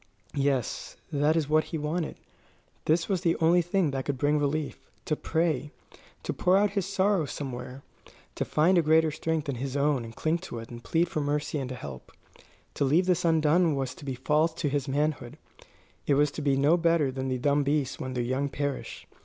[0.33, 2.15] Yes; this was what he wanted
[2.85, 5.69] this was the only thing that could bring relief: to pray;
[6.23, 7.83] to pour out his sorrow somewhere;
[8.33, 11.21] to find a greater strength than his own and cling to it and plead for
[11.21, 12.11] mercy and help.
[12.73, 15.37] To leave this undone was to be false to his manhood;
[16.07, 19.05] it was to be no better than the dumb beasts when their young perish.